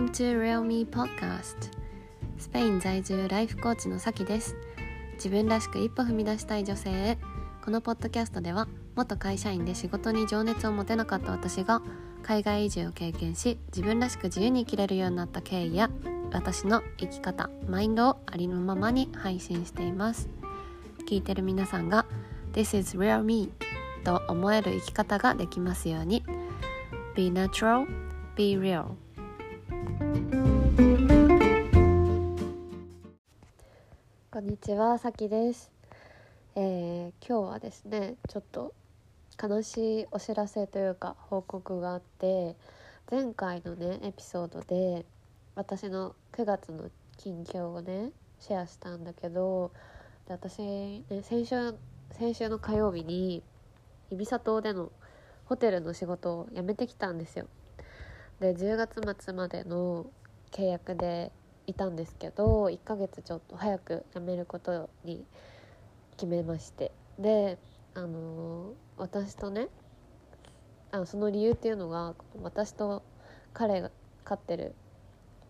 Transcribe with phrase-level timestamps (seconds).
[0.00, 1.70] Welcome to Real Me Podcast.
[2.38, 4.56] スペイン在住ライフコーチのさきです。
[5.16, 7.18] 自分らしく一歩踏み出したい女性へ。
[7.62, 8.66] このポッドキャストでは
[8.96, 11.82] 元会社員で仕事に情熱を持てなかった私が
[12.22, 15.90] 海外移住を経験し自分らしく自由に生きれるようになった経緯や
[16.32, 20.30] 私の生き方マインドをありのままに配信しています。
[21.06, 22.06] 聞いてる皆さんが
[22.54, 23.52] This is real me
[24.02, 26.24] と思える生き方ができますように。
[27.14, 27.86] Be natural,
[28.34, 28.94] be real.
[34.32, 35.70] こんにちは、さきです、
[36.54, 38.74] えー今日はですねちょっと
[39.42, 42.56] 悲しいお知らせというか報告があって
[43.10, 45.04] 前回のねエピソードで
[45.54, 49.72] 私の9月の近況をねシェアしたんだけど
[50.26, 51.74] で私、ね、先週
[52.12, 53.42] 先週の火曜日に
[54.10, 54.90] イビサ島での
[55.44, 57.46] ホテルの仕事を辞めてきたんですよ。
[58.40, 60.06] で10月末までの
[60.50, 61.30] 契約で
[61.66, 65.24] いたんですけど1ヶ月ちょっと早く辞めることに
[66.16, 66.92] 決めまして。
[67.18, 67.58] で
[67.94, 69.68] あの私とね
[70.90, 73.02] あその理由っていうのが私と
[73.52, 73.90] 彼が
[74.24, 74.74] 飼ってる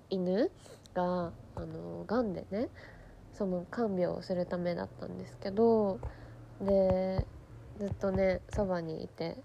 [0.08, 0.50] 犬
[0.94, 2.68] があのがんでね
[3.32, 6.00] その看病をするためだったんですけど
[6.60, 7.24] で
[7.78, 9.36] ずっとねそばにいて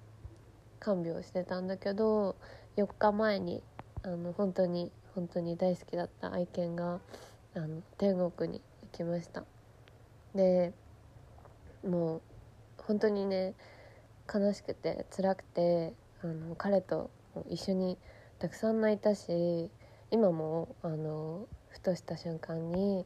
[0.79, 2.35] 看病してたんだけど
[2.77, 3.61] 4日前に
[4.03, 6.99] あの本当に本当に大好きだった愛犬が
[7.55, 9.43] あの天国に行きました。
[10.33, 10.73] で
[11.87, 12.21] もう
[12.77, 13.53] 本当にね
[14.33, 17.09] 悲しくて辛くてあの彼と
[17.49, 17.97] 一緒に
[18.39, 19.69] たくさん泣いたし
[20.11, 23.05] 今もあのふとした瞬間に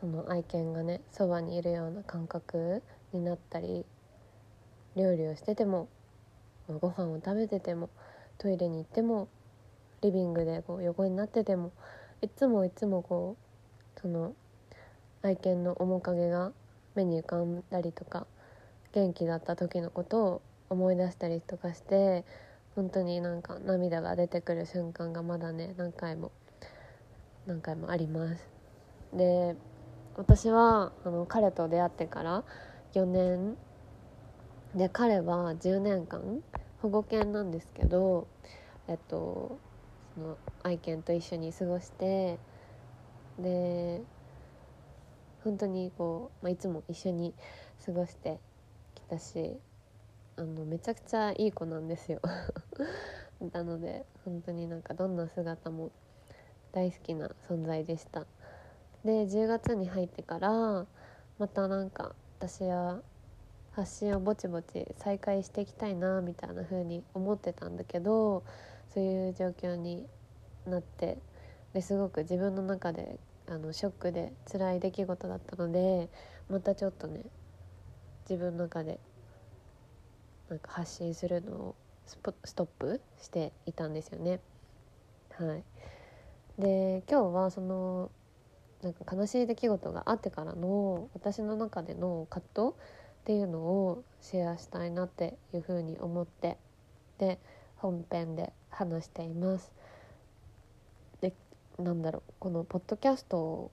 [0.00, 3.84] その愛犬がねそばにいるような感覚になったり
[4.96, 5.88] 料理をしてても
[6.68, 7.90] ご飯を食べてても
[8.38, 9.28] トイレに行っても
[10.00, 11.72] リビングでこう横になってても
[12.22, 13.36] いつもいつもこ
[13.96, 14.32] うその
[15.22, 16.52] 愛犬の面影が
[16.94, 18.26] 目に浮かんだりとか
[18.92, 22.24] 元気だった時のことを思い出したりとかして
[22.76, 26.30] 本当になんか涙が出てくる瞬間がまだね何回も
[27.46, 28.48] 何回もあります。
[29.12, 29.56] で
[30.16, 32.44] 私はあの彼と出会ってから
[32.94, 33.56] 4年
[34.74, 36.42] で彼は10年間
[36.82, 38.28] 保護犬なんですけど
[38.86, 39.58] えっと
[40.14, 42.38] その愛犬と一緒に過ごして
[43.38, 44.02] で
[45.44, 47.34] 本当にこう、まあ、いつも一緒に
[47.84, 48.38] 過ごして
[48.94, 49.56] きたし
[50.36, 52.20] あのめちゃくちゃいい子なんですよ。
[53.52, 55.90] なので本当になんかどんな姿も
[56.72, 58.26] 大好きな存在でした。
[59.04, 60.86] で10月に入ってから
[61.38, 63.02] またなんか私は
[63.78, 68.42] 発信をぼちぼち再開していきたいなみたいな風に思ってたんだけど
[68.92, 70.04] そういう状況に
[70.66, 71.18] なって
[71.74, 76.08] ですごく自分の中であのショックで辛い出来事だったので
[76.50, 77.20] またちょっとね
[78.28, 78.98] 自分の中で
[80.50, 81.74] なんか発信するのを
[82.04, 82.18] ス
[82.56, 84.40] トップしていたんですよね。
[85.34, 85.62] はい、
[86.60, 88.10] で今日はその
[88.82, 92.76] なんか悲しい出来事があってからの私の中での葛藤
[93.28, 96.56] っていうのをシェアしたいなっていうふうに思って
[97.18, 97.38] で
[97.76, 99.70] 本編で話しています。
[101.20, 101.34] で
[101.78, 103.70] なんだろうこのポッドキャストを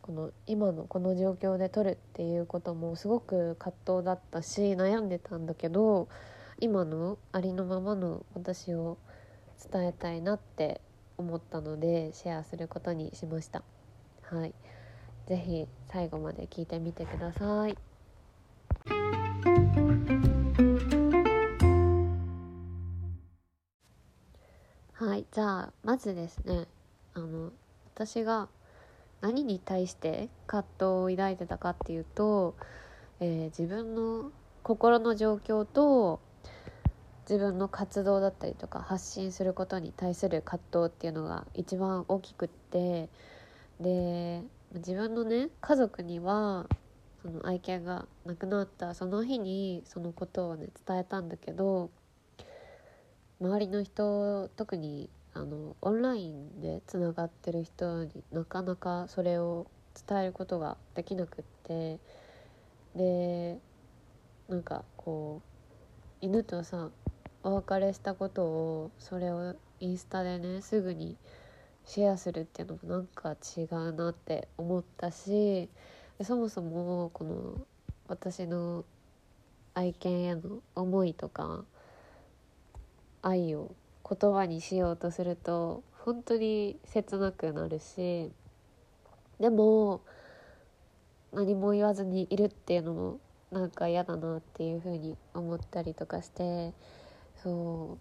[0.00, 6.08] この今のこの状況で撮るっていうこともすごく葛藤だったし悩んでたんだけど
[6.58, 8.96] 今のありのままの私を
[9.70, 10.80] 伝えたいなって
[11.18, 13.62] 思ったのでシェアすることにしました。
[14.22, 14.54] はい、
[15.26, 17.87] ぜひ最後まで聞いてみてください。
[24.94, 26.66] はい、じゃあまずですね
[27.14, 27.52] あの
[27.94, 28.48] 私が
[29.20, 32.56] 何に対して葛藤を抱いてたかっていうと、
[33.20, 34.30] えー自分の
[34.62, 36.20] 心の状況と
[37.28, 43.08] 自分の活動だったりとか発信することに対する葛藤っていうのが一番大きくって
[43.80, 44.42] で
[44.74, 46.66] 自分のね家族には
[47.22, 51.90] その愛犬が亡くなったその日にそのことをね伝えたんだけど
[53.40, 59.66] 周りの人特にあのオンラインでつながってる人になかなかそれを
[60.08, 61.98] 伝えることができなくって
[62.96, 63.58] で
[64.48, 66.88] なんかこう犬とさ
[67.42, 71.16] お別れしたことをそれをインスタでねすぐに
[71.84, 75.68] シェアするっていうのもなんか違うなって思ったし
[76.24, 77.66] そもそもこの
[78.08, 78.84] 私の
[79.74, 81.64] 愛犬への思いとか
[83.22, 83.70] 愛を
[84.08, 88.32] 言葉にしようとすると本当に切なくなるし
[89.38, 90.00] でも
[91.32, 93.20] 何も言わずにいるっていうのも
[93.52, 96.72] なんか嫌だなっていうふうに思ったりとかして
[97.42, 97.98] そ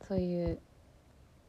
[0.00, 0.60] うそういう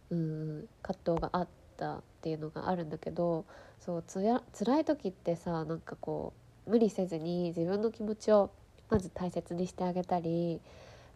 [0.10, 1.48] うん葛藤があっ
[1.78, 3.46] たっていうのがあるんだけど
[3.86, 6.34] そうつや辛い時ってさなんかこ
[6.66, 8.50] う無理せずに自分の気持ちを
[8.90, 10.60] まず大切にしてあげたり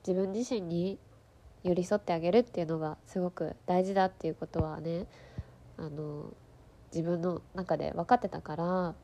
[0.08, 1.00] 自分自身に
[1.64, 5.08] 寄り添ってあげるっていうのがすごく大事だっていうことはね
[5.78, 6.32] あの
[6.94, 8.96] 自分の中で分かってたから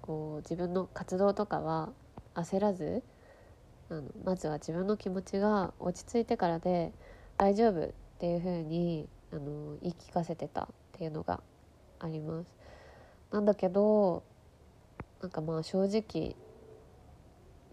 [0.00, 1.90] こう自分の活動とかは
[2.34, 3.02] 焦らず
[3.90, 6.90] あのまずは自分の気持ちが落ち着いてからで
[7.36, 11.42] 大丈夫っていう風にあの言い聞かせてたっていうのが
[11.98, 12.59] あります。
[13.30, 14.22] なんだけど
[15.22, 16.36] なんかまあ正直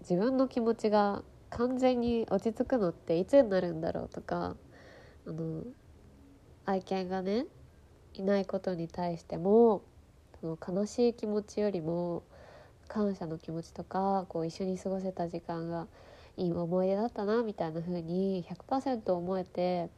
[0.01, 4.55] 自分の気持ちが完全に落ち着くのっていつになるんだろうとか
[5.25, 5.63] あの
[6.65, 7.45] 愛犬がね
[8.13, 9.83] いないことに対しても
[10.41, 12.23] その悲しい気持ちよりも
[12.87, 15.87] 感謝の気持ちとかこう一緒に過ごせた時間が
[16.37, 19.89] いい思い出だったなみたいな風に100%思えて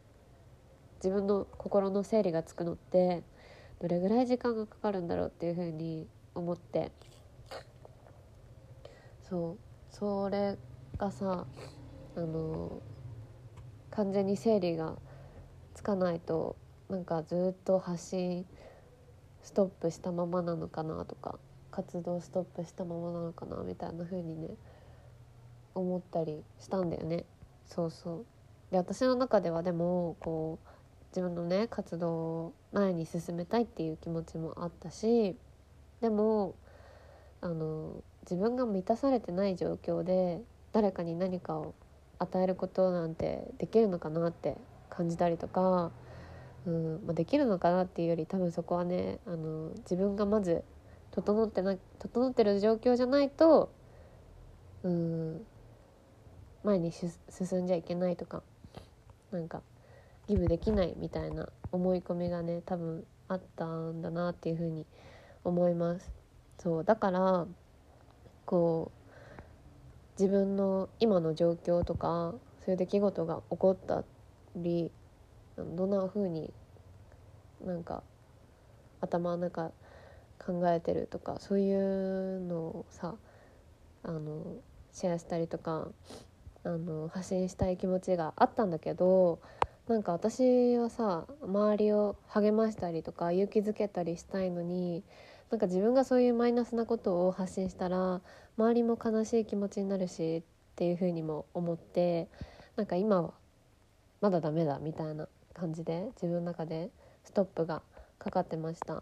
[1.04, 3.24] 自分の心の整理がつくのって
[3.80, 6.92] どれぐらい時間がかかるんだろうっていう風に思って。
[9.30, 9.58] そう。
[9.90, 10.58] それ
[10.98, 11.46] がさ
[12.16, 12.82] あの
[13.92, 14.98] 完全に整理が
[15.74, 16.58] つかないと
[16.90, 18.46] なんかずっと発信
[19.42, 21.40] ストップしたままなのかなとか
[21.72, 24.50] 活動ストップしたままなのかなみたいな風にね
[25.76, 27.26] 思ったりしたんだよね。
[27.66, 28.26] そうそう。
[28.72, 30.68] で私の中ではでもこう
[31.12, 35.36] 自分のね活動前に進めたいっていう気持ちもあったし
[36.02, 36.56] でも
[37.42, 41.74] あの自分が満たされてない状況で誰かに何かを
[42.20, 44.58] 与えることなんてできるのかなって
[44.90, 45.92] 感じたりとか、
[46.66, 50.64] うんまあ、できるのかなっていうより多分そこはねあの自分がまず
[51.12, 53.72] 整ってな整ってる状況じゃないと
[54.84, 55.42] うん
[56.64, 58.44] 前に進んじゃいけないとか
[59.32, 59.62] なんか
[60.30, 64.86] ギブできないみたいな思い込みがね多分あったんだなっていうふうに
[65.44, 66.12] 思います。
[66.60, 67.48] そうだから
[68.46, 74.04] こう自分の今の状況とかそういう出来事が起こった
[74.56, 74.92] り
[75.58, 76.54] どんな風に
[77.66, 78.04] なんか
[79.02, 79.72] 頭の中
[80.38, 83.16] 考えてるとかそういうのをさ
[84.04, 84.58] あの
[84.92, 85.88] シェアしたりとか
[86.64, 89.40] あの発信したい気持ちがあったんだけど
[89.90, 95.04] なんか私はさ周りを励ましたりとか勇気づけたりしたいのに
[95.50, 98.22] なんか自分がそういうマイナスなことを発信したら
[98.56, 100.42] 周りも悲しい気持ちになるしっ
[100.76, 102.28] ていうふうにも思って
[102.76, 103.34] なんか今は
[104.22, 106.92] まだダメだみたいな感じで自分の中で
[107.24, 107.82] ストップが
[108.20, 109.02] かかってました。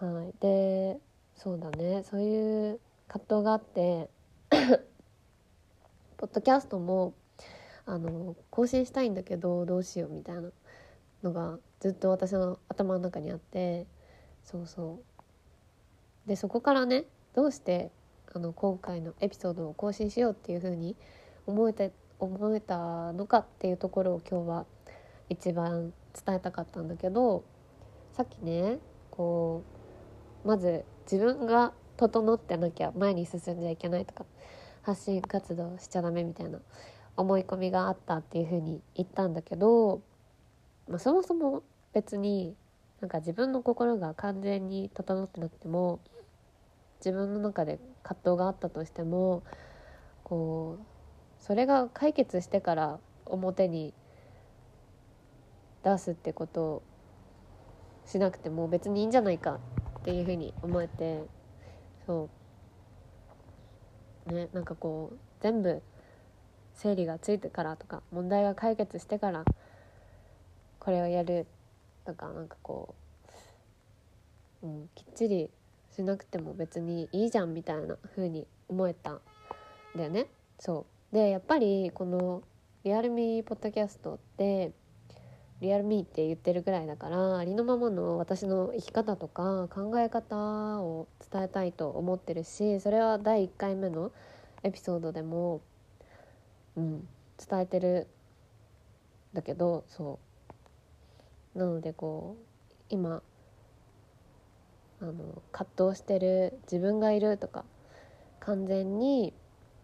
[0.00, 0.98] はい、で
[1.34, 4.10] そうだねそういう葛藤があって
[6.18, 7.14] ポッドキャストも
[7.88, 10.42] あの更新したいんだけどどうしようみたいな
[11.22, 13.86] のがずっと私の頭の中にあって
[14.44, 15.00] そうそ
[16.26, 16.28] う。
[16.28, 17.04] でそこからね
[17.34, 17.90] どうして
[18.34, 20.94] あの今回のエピソードを更新しようっていう風に
[21.46, 24.66] 思えて思えたのかっていうところを今日は
[25.30, 27.42] 一番伝えたかったんだけど
[28.12, 28.78] さっきね
[29.10, 29.62] こ
[30.44, 34.26] うまず自分が整ってなきゃ前に進んじゃいけないとか
[34.82, 36.58] 発信活動しちゃダメみたいな
[37.18, 40.02] 思い込みがあったっていうふうに言ったんだけど、
[40.88, 42.54] まあ、そもそも別に
[43.00, 45.98] なんか自分の心が完全に整ってなくても
[47.00, 49.42] 自分の中で葛藤があったとしても
[50.22, 50.84] こう
[51.42, 53.92] それが解決してから表に
[55.82, 56.82] 出すってことを
[58.06, 59.58] しなくても別にいいんじゃないか
[59.98, 61.24] っていうふうに思えて
[62.06, 62.28] そ
[64.28, 64.32] う。
[64.32, 65.82] ねなんかこう全部
[66.78, 69.44] 整理がついてからとか問題が解決してから
[70.78, 71.46] これをやる
[72.04, 72.94] とかなんかこ
[74.62, 75.50] う、うん、きっちり
[75.94, 79.20] しなくても別にいいじゃんみたいな風に思えたん
[79.96, 80.26] だよね。
[80.58, 82.42] そうでやっぱりこの
[82.84, 84.72] 「リアルミーポッドキャスト」って
[85.60, 94.12] リアルミーって言ってるぐらいだからありのままの私の生き方とか考え方を伝えたいと思ってるしそれは第1回目の
[94.62, 95.60] エピソードでも
[96.78, 97.08] うん、
[97.48, 98.06] 伝えてる
[99.32, 100.18] だけどそ
[101.54, 101.58] う。
[101.58, 103.22] なのでこう今
[105.00, 107.64] あの葛藤してる自分がいるとか
[108.40, 109.32] 完全に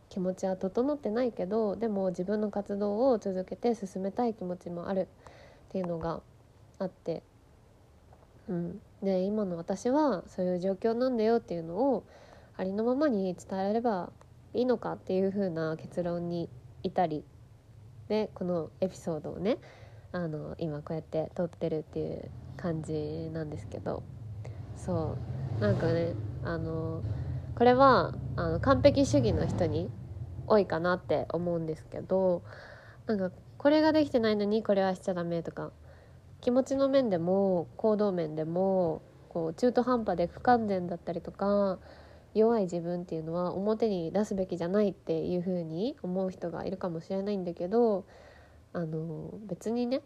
[0.09, 5.09] 気持ちは整ってないけどでも自分の活動を続けて進めたい気持ちもある
[5.69, 6.21] っていうのが
[6.79, 7.23] あって
[8.49, 12.05] うん、で今の私はそういう状況なんだよっていうのを
[12.57, 14.13] ありのままに伝えれば
[14.53, 16.49] いいのかっていう風な結論に
[16.85, 17.25] 至り
[18.09, 19.59] でこのエピソードをね
[20.12, 24.05] あの今こうやって撮ってるっていう感じなんですけど
[24.76, 25.17] そ
[25.59, 26.14] うなんかね
[26.45, 27.03] あの
[27.57, 29.91] これはあの完璧主義の人に
[30.47, 32.43] 多いかなって思うんですけど
[33.07, 35.73] なんかこれができてないのにこれはしちゃダメとか
[36.41, 41.79] 気持ちの面でも行動面でもこう中途半端で不完全だったりとか
[42.35, 48.05] 弱い自分っていうのは表に出すべきじゃないっていう風に思う人がいるかもしれないんだけど
[48.73, 50.03] あの別にね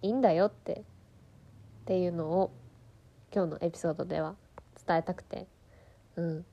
[0.00, 2.52] いいんだよってっていうのを
[3.34, 4.34] 今日のエピソードでは
[4.86, 5.46] 伝えたくて。
[6.16, 6.44] うん。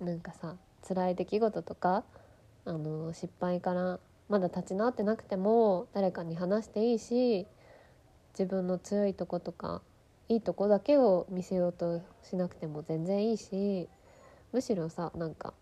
[0.00, 2.04] なんかさ辛い出来事とか
[2.64, 3.98] あの失敗から
[4.28, 7.46] まだ立ち直ってなくても誰かに話していいし
[8.38, 9.80] 自分の強いとことか
[10.28, 13.88] いいとこだけを見せようとしなくても全然いいし
[14.52, 15.54] むしろさなんか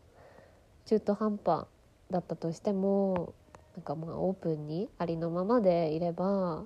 [0.86, 1.66] 中途半端
[2.10, 3.34] だったとしても
[3.76, 6.64] なんかまあオープンにありのままでいれば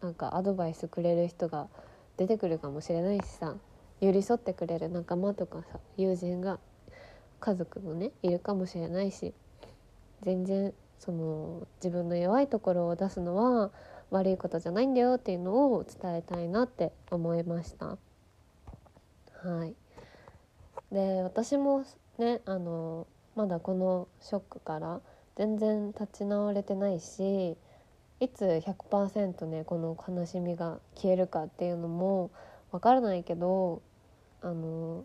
[0.00, 1.68] なんかアドバイスくれる人が
[2.16, 3.56] 出てくるかもしれないしさ
[4.00, 6.58] 寄り添ってくれる仲間とかさ友人が
[7.40, 9.34] 家族もねいるかもしれないし
[10.22, 13.70] 全然その自分の弱いところを出すのは
[14.10, 17.96] 悪いことじゃないんだよっていうのを伝えたいなって思いました。
[19.42, 19.79] はい
[20.92, 21.84] で私も
[22.18, 23.06] ねあの
[23.36, 25.00] まだこのショックから
[25.36, 27.56] 全然立ち直れてないし
[28.20, 32.30] いつ100%ねこの悲しみが消えるかっていうのも
[32.72, 33.82] わからないけど
[34.42, 35.04] あの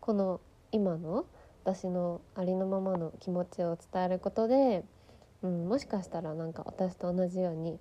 [0.00, 0.40] この
[0.72, 1.26] 今の
[1.64, 4.84] 私のありのままの気持ちを伝えることで、
[5.42, 7.78] うん、もしかしたらなんか私と同じように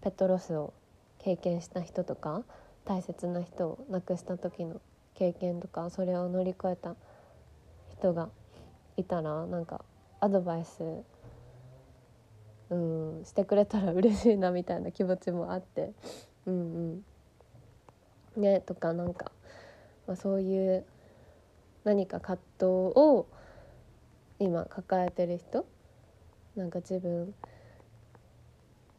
[0.00, 0.72] ペットロスを
[1.18, 2.44] 経験した人とか
[2.84, 4.80] 大切な人を亡くした時の
[5.14, 6.96] 経験とかそれを乗り越えた
[7.98, 8.28] 人が
[8.96, 9.84] いたらなんか
[10.20, 10.82] アドバイス
[12.70, 15.92] うんしてくれたら嬉しいなみたいな気持ちもあって。
[16.46, 17.04] うん
[18.36, 18.42] うん。
[18.42, 19.30] ねとかなんか、
[20.06, 20.84] まあ、そういう
[21.84, 23.26] 何か葛藤を
[24.40, 25.64] 今抱えてる人
[26.56, 27.32] なんか自分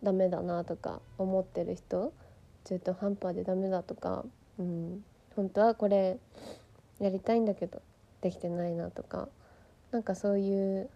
[0.01, 2.13] ダメだなとか思ってる人
[2.63, 4.23] 中途半端でダメだとか、
[4.57, 5.03] うん、
[5.35, 6.17] 本当はこれ
[6.99, 7.81] やりたいんだけど
[8.21, 9.27] できてないなとか
[9.91, 10.89] なんかそういう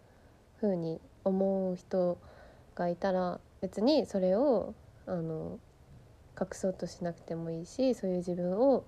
[0.61, 2.17] 風に思う人
[2.75, 4.73] がいたら別にそれを
[5.05, 5.59] あの
[6.39, 8.85] 隠そうとしなくてもいいしそういう自分を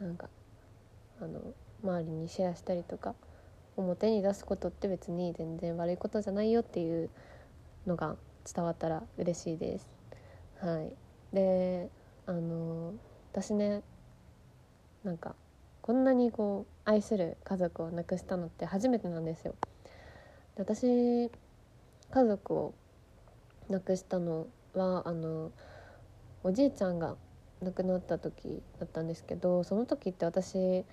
[0.00, 0.28] なんか
[1.20, 1.40] あの
[1.82, 3.14] 周りにシェアしたりとか
[3.76, 7.10] 表に出すことって別に全然悪いことじゃないよっていう
[7.86, 8.16] のが
[8.52, 9.88] 伝わったら嬉しいです。
[10.60, 10.92] はい、
[11.34, 11.90] で
[12.26, 12.94] あの
[13.32, 13.82] 私ね
[15.06, 15.36] なんか
[15.82, 19.54] こんなにこう愛する家族を亡くしたのって初めてなんですよ。
[20.56, 21.30] で私
[22.10, 22.74] 家族を
[23.70, 25.52] 亡くしたのはあの
[26.42, 27.14] おじいちゃんが
[27.62, 30.84] 亡くなった時だったんですけどその時って私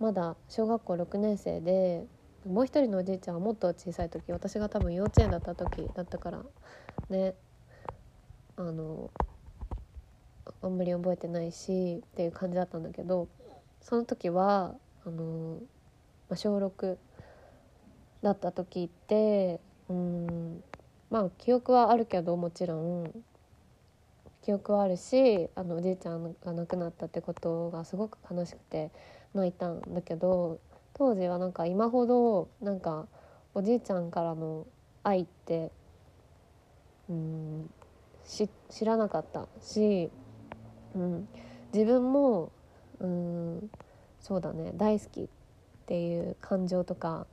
[0.00, 2.04] まだ小学校6年生で
[2.44, 6.42] もう一人のおじいちゃんはもっと小さい時私が多分幼稚園だった時だったから
[7.08, 7.34] ね
[8.56, 9.10] あの
[10.60, 13.28] あんまり覚えてないしっていう感じだったんだけど
[13.84, 14.74] その時は
[15.06, 15.58] あの、
[16.28, 16.96] まあ、小6
[18.22, 20.64] だった時ってうん
[21.10, 23.24] まあ記憶はあるけどもちろん
[24.42, 28.90] 記憶はあるしあのおじいちゃんが亡くなったってことがすごく悲しくて
[29.34, 30.58] 泣いたんだけど
[30.94, 33.06] 当時はなんか今ほどなんか
[33.52, 34.66] おじいちゃんからの
[35.02, 35.70] 愛って
[37.10, 37.70] うん
[38.70, 40.10] 知らなかったし、
[40.94, 41.28] うん、
[41.74, 42.50] 自分も
[43.04, 43.70] うん
[44.20, 44.72] そうだね。
[44.74, 45.28] 大好きっ
[45.86, 47.26] ていう感情とか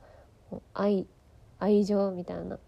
[0.74, 1.06] 愛
[1.58, 2.58] 愛情みたいな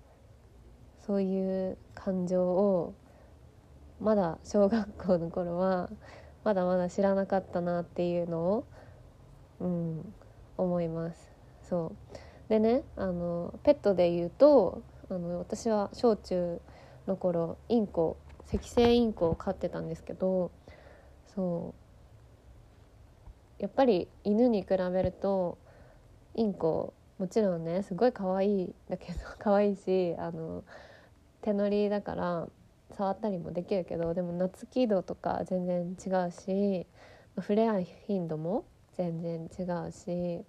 [1.06, 2.94] そういう感情を
[4.00, 5.90] まだ小学校の頃は
[6.42, 8.66] まだまだ知らなかったなっていうのを、
[9.60, 10.14] うん、
[10.56, 11.30] 思います。
[11.68, 12.48] そう。
[12.48, 16.60] でねあのペットで言うとあの私は小中
[17.06, 18.16] の頃インコ
[18.48, 20.50] 赤星インコを飼ってたんですけど
[21.34, 21.83] そう。
[23.64, 25.56] やっぱり犬に比べると
[26.34, 30.64] インコもちろんねすごい可愛いだけど 可愛いしあの
[31.40, 32.46] 手乗りだから
[32.90, 36.86] 触ったりもできるけどでも夏気度とか全然違うし
[37.36, 38.66] 触れ合う頻度も
[38.98, 40.44] 全然違うし、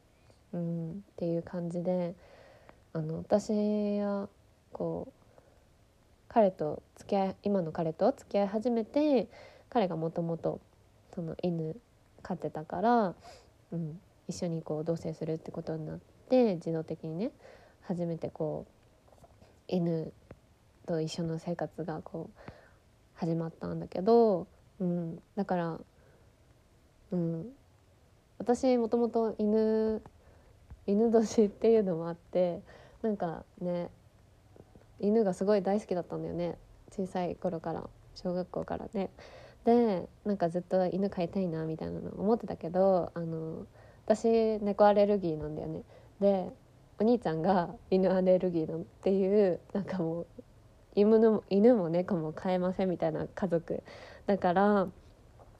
[0.52, 2.16] うん、っていう感じで
[2.92, 4.28] あの私は
[4.74, 5.12] こう
[6.28, 9.30] 彼と付き合い今の彼と付き合い始めて
[9.70, 10.60] 彼がもともと
[11.14, 11.78] その犬
[12.26, 13.14] 飼ってたから、
[13.72, 17.32] うん、一緒にこう同棲するってことになって自動的にね
[17.84, 20.12] 初めてこう犬
[20.88, 22.42] と一緒の生活がこう
[23.14, 24.48] 始まったんだけど、
[24.80, 25.80] うん、だから、
[27.12, 27.46] うん、
[28.40, 30.02] 私もともと犬
[30.88, 32.62] 犬年っていうのもあって
[33.04, 33.90] なんかね
[35.00, 36.58] 犬がすごい大好きだったんだよね
[36.92, 39.12] 小さい頃から小学校からね。
[39.66, 43.66] でなんかずっと犬飼いたいなみたいなの思ってたけどあの
[44.06, 45.82] 私猫アレルギーなんだよね。
[46.20, 46.50] で
[47.00, 50.28] お兄ちゃんが犬アレルギーのっていうなんかもう
[50.96, 53.84] 犬の犬も猫も飼えませんみたいな家族
[54.28, 54.88] だから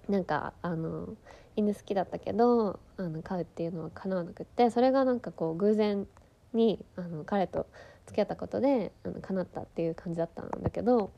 [0.08, 1.10] なんかあの
[1.58, 6.08] 犬好きだったけどあの飼うっていうのは叶わなくってそれがなんかこう偶然
[6.54, 7.68] にあの彼と
[8.06, 11.12] 付き合ったことであの叶ったっていう感じだったんだけど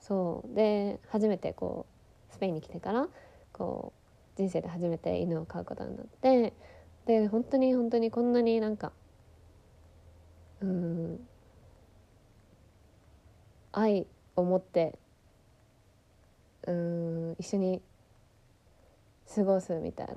[0.00, 1.91] そうで初めてこう
[2.32, 3.08] スペインに来てから
[3.52, 3.92] こ
[4.36, 6.52] う人生で初めて犬を飼うことになって
[7.06, 8.92] で本当に本当にこんなになんか
[10.60, 11.20] うん
[13.72, 14.98] 愛を持って
[16.66, 17.82] うん一緒に
[19.34, 20.14] 過ごすみたいな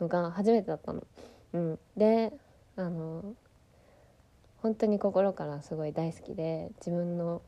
[0.00, 1.06] のが初めてだったの。
[1.52, 2.32] うん、で
[2.76, 3.34] あの
[4.62, 7.42] 本当に心からすごい大好きで自分の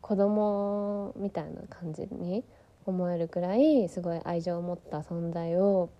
[0.00, 2.44] 子供みたいな感じに
[2.86, 5.90] 思えるくらいすごい愛情を持った存在を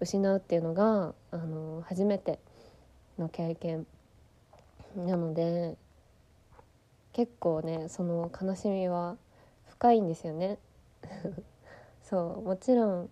[0.00, 2.38] 失うっていうのがあの初めて
[3.18, 3.86] の経験。
[4.96, 5.76] なので
[7.12, 9.16] 結構ねその悲しみは
[9.68, 10.58] 深いんですよね。
[12.02, 13.10] そうもちろん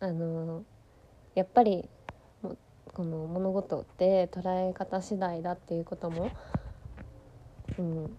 [0.00, 0.64] あの
[1.34, 1.88] やっぱり
[2.94, 6.30] この物事って捉え方次第だっていうことも、
[7.76, 8.16] うん、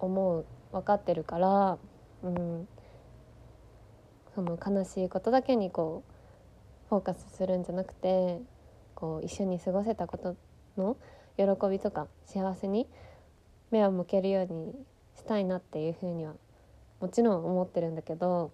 [0.00, 1.78] 思う分かってるから、
[2.24, 2.68] うん、
[4.34, 8.40] その悲しいことだけにこうフォーカスするんじゃなくて
[8.94, 10.36] こう一緒に過ごせたこと
[10.76, 10.96] の
[11.36, 12.86] 喜びとか幸せに
[13.70, 14.74] 目を向けるように
[15.16, 16.34] したいなっていうふうには
[17.00, 18.52] もちろん思ってるんだけど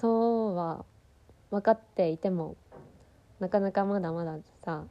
[0.00, 0.84] そうは
[1.50, 2.56] 分かっていても
[3.40, 4.84] なかなかまだまださ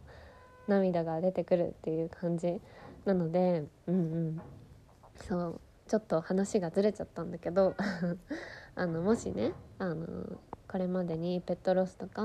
[0.67, 2.60] 涙が出てくるっていう感じ
[3.06, 3.97] なのでうんう
[4.32, 4.41] ん。
[5.27, 7.75] そうちょっと話がずれちゃったんだけど
[8.75, 10.05] あのもしねあの
[10.67, 12.23] これまでにペットロスとか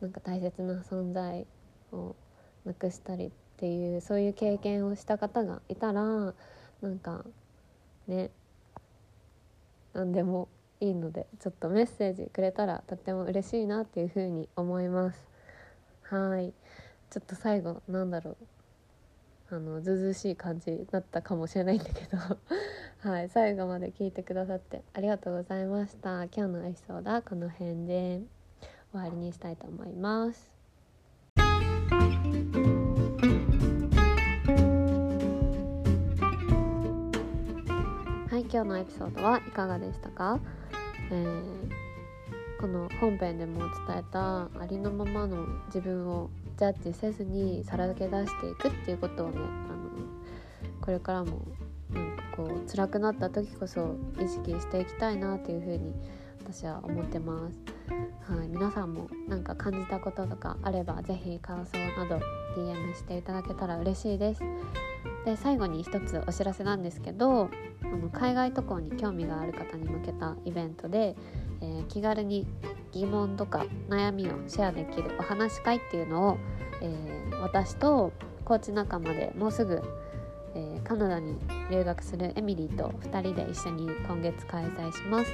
[0.00, 1.46] なんか大切な存在
[1.92, 2.16] を
[2.64, 7.24] なくしたりっていうそういう経験をした方がいたらなんか
[8.06, 8.30] ね
[9.94, 10.48] 何でも
[10.80, 15.26] いいのでちょっとメッセージくれたらとっても嬉しいなっていうふうに思います。
[16.02, 16.52] はい。
[17.10, 18.36] ちょっと最後なんだろう。
[19.50, 22.18] あのずうずしい感じだったかもしれないんだけど。
[23.08, 26.24] はい最後まで聞いてくださってありがとうございました。
[26.24, 28.20] 今日のエピソードはこの辺で
[28.92, 30.50] 終わりにしたいと思います。
[38.30, 40.38] はい今日のエピソードはいかがでしたか、
[41.10, 49.88] えー、この本編でも伝えたありのままの自分をジャッジせずにさらけ出していくっていうことをねあの
[50.80, 51.46] これからも
[51.88, 55.94] なんかこう辛くなった時こそ意識していきたいなっていうふうに
[56.40, 57.58] 私は思ってます。
[58.32, 62.20] はい、皆さんもなんか感じたこととかあれば是非感想など
[62.56, 64.42] DM していただけたら嬉しいです。
[65.24, 67.50] で最後に一つお知らせなんですけど
[67.82, 71.16] あの海外渡航に興味がある方に向けたイベントで、
[71.60, 72.46] えー、気軽に
[72.92, 76.38] 疑問とか悩みをシェアできるお話し会っていうのを、
[76.80, 78.12] えー、私と
[78.44, 79.82] コーチ仲間でもうすぐ、
[80.54, 81.36] えー、カナダに
[81.70, 85.32] 留学するエミリーと2人で一緒に今月開催します。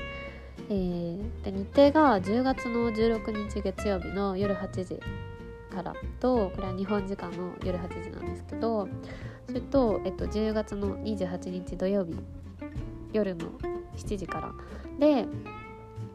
[0.68, 5.00] えー、で日程が10月の16日月曜日の夜8時
[5.74, 8.88] からとこれは日本時間の夜8時なんですけど
[9.46, 12.14] それと、えっと、10月の28日土曜日
[13.12, 13.46] 夜の
[13.96, 14.52] 7時から。
[14.98, 15.26] で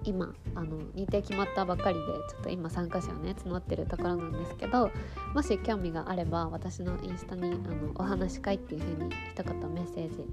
[0.06, 4.92] 今あの日程決まったばっかりでちょっと今参加者をね募ってるところなんですけど
[5.34, 10.24] もし興味があれば私のインスタにあのお話し会っていう風に一言メッセージ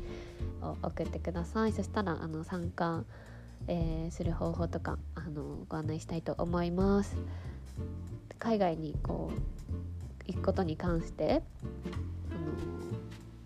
[0.63, 1.73] を送ってください。
[1.73, 3.05] そしたらあの参加、
[3.67, 7.17] えー、する方法とかあのご案内したいと思います。
[8.39, 11.43] 海外にこう行くことに関して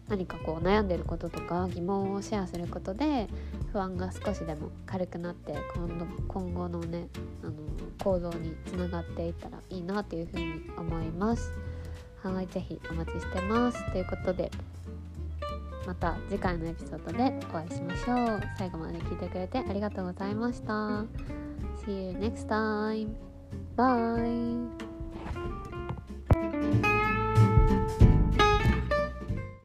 [0.08, 3.28] 何かこう悩んでることとか疑問をシェアすることで
[3.72, 7.06] 不安が少しでも軽くなって今度今後のね
[7.42, 7.52] あの
[8.02, 11.52] 行動につながっていったらいいなというふうに思います。
[12.22, 13.92] はい、ぜひお待ちしてます。
[13.92, 14.50] ということで
[15.86, 21.04] また次回のエピソードでお会いしましょう最後まで聞いてくれてありがとうございました
[21.84, 23.16] See you next time.
[23.76, 24.89] Bye.